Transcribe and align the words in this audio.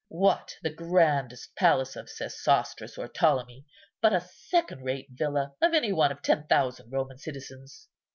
What 0.09 0.57
the 0.63 0.71
grandest 0.73 1.55
palace 1.55 1.95
of 1.95 2.09
Sesostris 2.09 2.97
or 2.97 3.07
Ptolemy 3.07 3.67
but 4.01 4.13
a 4.13 4.21
second 4.49 4.81
rate 4.81 5.09
villa 5.11 5.53
of 5.61 5.75
any 5.75 5.93
one 5.93 6.11
of 6.11 6.23
ten 6.23 6.47
thousand 6.47 6.89
Roman 6.89 7.19
citizens? 7.19 7.87